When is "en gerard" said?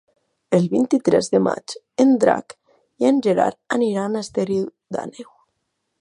3.13-3.61